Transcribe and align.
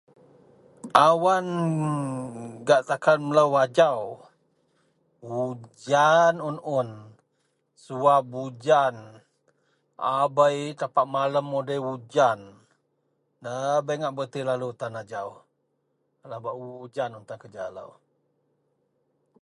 awannn 1.09 1.47
gak 2.67 2.81
takan 2.89 3.19
melou 3.27 3.51
ajau, 3.63 4.01
ujan 5.43 6.35
un-un, 6.49 6.89
suwab 7.83 8.25
ujan, 8.45 8.95
abei 10.19 10.59
tapak 10.79 11.05
malam 11.15 11.47
udei 11.59 11.81
ujan, 11.93 12.39
dabei 13.43 13.95
ngak 13.97 14.15
bereti 14.17 14.41
lalu 14.49 14.67
tan 14.79 14.93
ajau, 15.01 15.27
alah 16.23 16.39
ujan 16.83 17.11
un 17.17 17.23
tan 17.29 17.39
lau 17.77 17.91